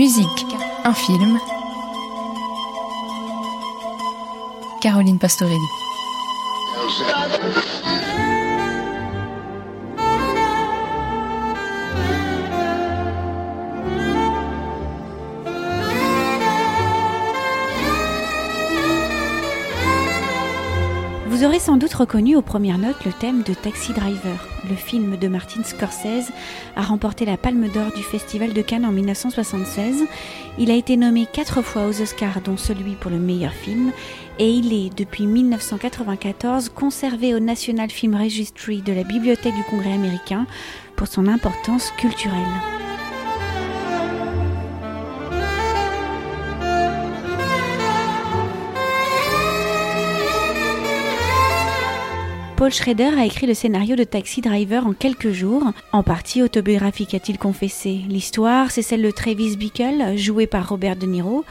Musique, 0.00 0.56
un 0.86 0.94
film. 0.94 1.38
Caroline 4.80 5.18
Pastorelli. 5.18 5.58
Vous 21.40 21.46
aurez 21.46 21.58
sans 21.58 21.78
doute 21.78 21.94
reconnu 21.94 22.36
aux 22.36 22.42
premières 22.42 22.76
notes 22.76 23.02
le 23.06 23.14
thème 23.14 23.42
de 23.42 23.54
Taxi 23.54 23.94
Driver. 23.94 24.46
Le 24.68 24.76
film 24.76 25.16
de 25.16 25.26
Martin 25.26 25.62
Scorsese 25.62 26.30
a 26.76 26.82
remporté 26.82 27.24
la 27.24 27.38
Palme 27.38 27.66
d'Or 27.70 27.92
du 27.96 28.02
Festival 28.02 28.52
de 28.52 28.60
Cannes 28.60 28.84
en 28.84 28.92
1976. 28.92 30.04
Il 30.58 30.70
a 30.70 30.74
été 30.74 30.98
nommé 30.98 31.26
quatre 31.32 31.62
fois 31.62 31.86
aux 31.86 32.02
Oscars, 32.02 32.42
dont 32.42 32.58
celui 32.58 32.94
pour 32.94 33.10
le 33.10 33.18
meilleur 33.18 33.54
film, 33.54 33.90
et 34.38 34.50
il 34.50 34.70
est, 34.74 34.94
depuis 34.94 35.26
1994, 35.26 36.68
conservé 36.68 37.32
au 37.32 37.40
National 37.40 37.88
Film 37.88 38.16
Registry 38.16 38.82
de 38.82 38.92
la 38.92 39.04
Bibliothèque 39.04 39.54
du 39.54 39.64
Congrès 39.64 39.94
américain 39.94 40.46
pour 40.94 41.06
son 41.06 41.26
importance 41.26 41.90
culturelle. 41.96 42.89
Paul 52.60 52.72
Schrader 52.74 53.18
a 53.18 53.24
écrit 53.24 53.46
le 53.46 53.54
scénario 53.54 53.96
de 53.96 54.04
Taxi 54.04 54.42
Driver 54.42 54.86
en 54.86 54.92
quelques 54.92 55.30
jours. 55.30 55.72
En 55.92 56.02
partie 56.02 56.42
autobiographique, 56.42 57.14
a-t-il 57.14 57.38
confessé. 57.38 58.02
L'histoire, 58.06 58.70
c'est 58.70 58.82
celle 58.82 59.00
de 59.00 59.10
Travis 59.10 59.56
Bickle, 59.56 60.18
joué 60.18 60.46
par 60.46 60.68
Robert 60.68 60.96
De 60.96 61.06
Niro. 61.06 61.46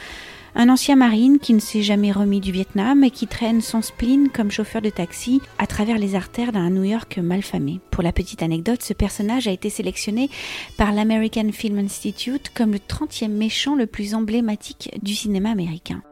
Un 0.53 0.69
ancien 0.69 0.95
marine 0.95 1.39
qui 1.39 1.55
ne 1.55 1.59
s'est 1.59 1.81
jamais 1.81 2.11
remis 2.11 2.41
du 2.41 2.51
Vietnam 2.51 3.03
et 3.03 3.09
qui 3.09 3.25
traîne 3.25 3.61
son 3.61 3.81
spleen 3.81 4.29
comme 4.29 4.51
chauffeur 4.51 4.83
de 4.83 4.91
taxi 4.91 5.41
à 5.57 5.66
travers 5.66 5.97
les 5.97 6.13
artères 6.13 6.51
d'un 6.51 6.69
New 6.69 6.83
York 6.83 7.17
malfamé. 7.17 7.79
Pour 7.89 8.03
la 8.03 8.11
petite 8.11 8.44
anecdote, 8.44 8.83
ce 8.83 8.94
personnage 8.94 9.47
a 9.47 9.51
été 9.51 9.71
sélectionné 9.71 10.29
par 10.77 10.91
l'American 10.91 11.51
Film 11.51 11.79
Institute 11.79 12.51
comme 12.53 12.73
le 12.73 12.77
30e 12.77 13.29
méchant 13.29 13.73
le 13.73 13.88
plus 13.88 14.13
emblématique 14.13 14.91
du 15.01 15.16
cinéma 15.16 15.49
américain. 15.49 16.03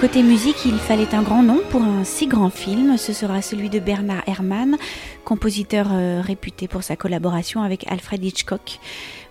Côté 0.00 0.22
musique, 0.22 0.66
il 0.66 0.76
fallait 0.76 1.14
un 1.14 1.22
grand 1.22 1.42
nom 1.42 1.60
pour 1.70 1.82
un 1.82 2.04
si 2.04 2.26
grand 2.26 2.50
film. 2.50 2.98
Ce 2.98 3.12
sera 3.12 3.40
celui 3.40 3.70
de 3.70 3.78
Bernard 3.78 4.22
Herrmann, 4.26 4.76
compositeur 5.24 5.88
euh, 5.92 6.20
réputé 6.20 6.68
pour 6.68 6.82
sa 6.82 6.96
collaboration 6.96 7.62
avec 7.62 7.90
Alfred 7.90 8.22
Hitchcock. 8.22 8.80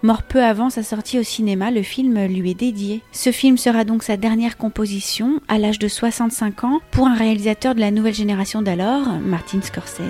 Mort 0.02 0.23
peu 0.23 0.44
avant 0.44 0.70
sa 0.70 0.81
sortie 0.81 1.20
au 1.20 1.23
cinéma, 1.23 1.70
le 1.70 1.83
film 1.83 2.25
lui 2.25 2.52
est 2.52 2.55
dédié. 2.55 3.02
Ce 3.11 3.31
film 3.31 3.58
sera 3.58 3.83
donc 3.83 4.03
sa 4.03 4.17
dernière 4.17 4.58
composition 4.58 5.42
à 5.47 5.59
l'âge 5.59 5.80
de 5.80 5.88
65 5.88 6.64
ans 6.64 6.80
pour 6.92 7.08
un 7.08 7.16
réalisateur 7.16 7.76
de 7.76 7.80
la 7.80 7.92
nouvelle 7.92 8.16
génération 8.16 8.61
d'alors, 8.61 9.08
Martin 9.21 9.61
Scorsese. 9.61 10.02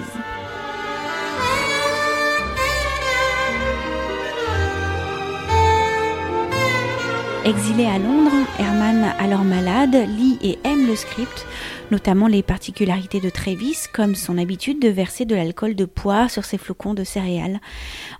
Exilé 7.46 7.84
à 7.84 8.00
Londres, 8.00 8.48
Herman, 8.58 9.04
alors 9.20 9.44
malade, 9.44 10.08
lit 10.08 10.40
et 10.42 10.60
aime 10.64 10.88
le 10.88 10.96
script, 10.96 11.46
notamment 11.92 12.28
les 12.28 12.42
particularités 12.42 13.20
de 13.20 13.30
Travis, 13.30 13.88
comme 13.94 14.16
son 14.16 14.38
habitude 14.38 14.80
de 14.80 14.88
verser 14.88 15.26
de 15.26 15.36
l'alcool 15.36 15.76
de 15.76 15.84
poire 15.84 16.32
sur 16.32 16.46
ses 16.46 16.58
flocons 16.58 16.94
de 16.94 17.04
céréales. 17.04 17.60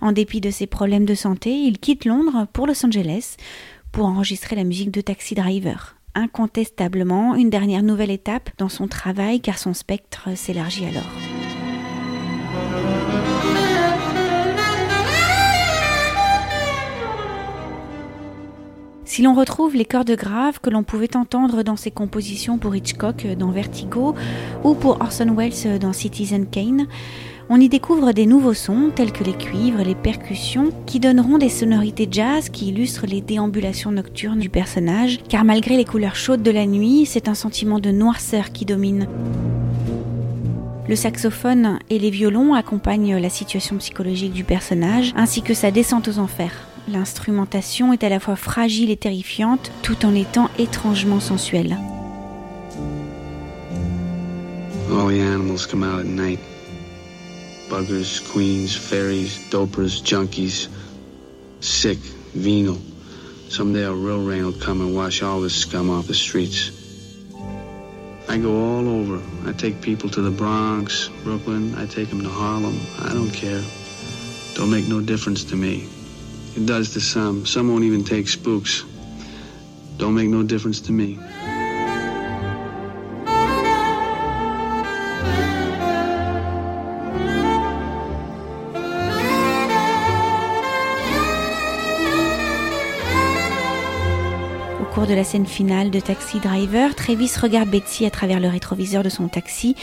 En 0.02 0.12
dépit 0.12 0.42
de 0.42 0.50
ses 0.50 0.66
problèmes 0.66 1.06
de 1.06 1.14
santé, 1.14 1.50
il 1.52 1.78
quitte 1.78 2.04
Londres 2.04 2.46
pour 2.52 2.66
Los 2.66 2.84
Angeles 2.84 3.36
pour 3.92 4.04
enregistrer 4.04 4.56
la 4.56 4.64
musique 4.64 4.90
de 4.90 5.00
Taxi 5.00 5.34
Driver. 5.34 5.96
Incontestablement, 6.14 7.34
une 7.34 7.48
dernière 7.48 7.82
nouvelle 7.82 8.10
étape 8.10 8.50
dans 8.58 8.68
son 8.68 8.88
travail 8.88 9.40
car 9.40 9.56
son 9.56 9.72
spectre 9.72 10.36
s'élargit 10.36 10.84
alors. 10.84 11.33
Si 19.14 19.22
l'on 19.22 19.34
retrouve 19.34 19.76
les 19.76 19.84
cordes 19.84 20.10
graves 20.10 20.58
que 20.58 20.70
l'on 20.70 20.82
pouvait 20.82 21.16
entendre 21.16 21.62
dans 21.62 21.76
ses 21.76 21.92
compositions 21.92 22.58
pour 22.58 22.74
Hitchcock 22.74 23.24
dans 23.38 23.52
Vertigo 23.52 24.16
ou 24.64 24.74
pour 24.74 25.00
Orson 25.00 25.32
Welles 25.36 25.78
dans 25.78 25.92
Citizen 25.92 26.46
Kane, 26.46 26.88
on 27.48 27.60
y 27.60 27.68
découvre 27.68 28.10
des 28.10 28.26
nouveaux 28.26 28.54
sons 28.54 28.90
tels 28.92 29.12
que 29.12 29.22
les 29.22 29.34
cuivres, 29.34 29.84
les 29.84 29.94
percussions, 29.94 30.72
qui 30.86 30.98
donneront 30.98 31.38
des 31.38 31.48
sonorités 31.48 32.08
jazz 32.10 32.48
qui 32.48 32.70
illustrent 32.70 33.06
les 33.06 33.20
déambulations 33.20 33.92
nocturnes 33.92 34.40
du 34.40 34.50
personnage, 34.50 35.20
car 35.28 35.44
malgré 35.44 35.76
les 35.76 35.84
couleurs 35.84 36.16
chaudes 36.16 36.42
de 36.42 36.50
la 36.50 36.66
nuit, 36.66 37.06
c'est 37.06 37.28
un 37.28 37.34
sentiment 37.34 37.78
de 37.78 37.92
noirceur 37.92 38.50
qui 38.50 38.64
domine. 38.64 39.06
Le 40.88 40.96
saxophone 40.96 41.78
et 41.88 42.00
les 42.00 42.10
violons 42.10 42.52
accompagnent 42.52 43.18
la 43.18 43.30
situation 43.30 43.76
psychologique 43.76 44.32
du 44.32 44.42
personnage, 44.42 45.12
ainsi 45.14 45.40
que 45.40 45.54
sa 45.54 45.70
descente 45.70 46.08
aux 46.08 46.18
enfers. 46.18 46.66
L'instrumentation 46.86 47.92
est 47.94 48.04
à 48.04 48.10
la 48.10 48.20
fois 48.20 48.36
fragile 48.36 48.90
et 48.90 48.96
terrifiante, 48.96 49.72
tout 49.82 50.04
en 50.04 50.14
étant 50.14 50.50
étrangement 50.58 51.20
sensuelle. 51.20 51.78
All 54.90 55.08
the 55.08 55.20
animals 55.20 55.66
come 55.66 55.82
out 55.82 56.00
at 56.00 56.06
night. 56.06 56.38
Buggers, 57.70 58.20
queens, 58.32 58.76
fairies, 58.76 59.40
dopers, 59.50 60.02
junkies, 60.04 60.68
sick, 61.60 61.98
venal. 62.34 62.76
Someday 63.48 63.84
a 63.84 63.92
real 63.92 64.22
rain 64.22 64.44
will 64.44 64.52
come 64.52 64.82
and 64.82 64.94
wash 64.94 65.22
all 65.22 65.40
this 65.40 65.54
scum 65.54 65.88
off 65.88 66.06
the 66.06 66.14
streets. 66.14 66.70
I 68.28 68.36
go 68.36 68.50
all 68.52 68.88
over. 68.88 69.20
I 69.46 69.52
take 69.52 69.80
people 69.80 70.10
to 70.10 70.20
the 70.20 70.30
Bronx, 70.30 71.08
Brooklyn. 71.24 71.74
I 71.76 71.86
take 71.86 72.10
them 72.10 72.22
to 72.22 72.28
Harlem. 72.28 72.78
I 73.00 73.14
don't 73.14 73.30
care. 73.30 73.62
Don't 74.54 74.70
make 74.70 74.86
no 74.86 75.00
difference 75.00 75.44
to 75.44 75.56
me. 75.56 75.88
It 76.56 76.66
does 76.66 76.92
to 76.92 77.00
some. 77.00 77.44
Some 77.46 77.68
won't 77.68 77.82
even 77.82 78.04
take 78.04 78.28
spooks. 78.28 78.84
Don't 79.98 80.14
make 80.14 80.28
no 80.28 80.44
difference 80.44 80.80
to 80.82 80.92
me. 80.92 81.18
Au 94.80 94.84
cours 94.94 95.08
de 95.08 95.14
la 95.14 95.24
scène 95.24 95.46
finale 95.46 95.90
de 95.90 95.98
Taxi 95.98 96.38
Driver, 96.38 96.94
Travis 96.94 97.32
regarde 97.42 97.68
Betsy 97.68 98.06
à 98.06 98.10
travers 98.10 98.38
le 98.38 98.48
rétroviseur 98.48 99.02
de 99.02 99.08
son 99.08 99.26
taxi. 99.26 99.74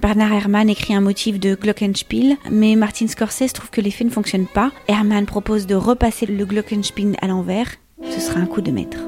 Bernard 0.00 0.32
Herrmann 0.32 0.70
écrit 0.70 0.94
un 0.94 1.00
motif 1.00 1.40
de 1.40 1.54
Glockenspiel, 1.54 2.36
mais 2.50 2.76
Martin 2.76 3.08
Scorsese 3.08 3.52
trouve 3.52 3.70
que 3.70 3.80
l'effet 3.80 4.04
ne 4.04 4.10
fonctionne 4.10 4.46
pas. 4.46 4.70
Herrmann 4.86 5.26
propose 5.26 5.66
de 5.66 5.74
repasser 5.74 6.26
le 6.26 6.44
Glockenspiel 6.44 7.16
à 7.20 7.26
l'envers. 7.26 7.68
Ce 8.08 8.20
sera 8.20 8.38
un 8.38 8.46
coup 8.46 8.60
de 8.60 8.70
maître. 8.70 9.07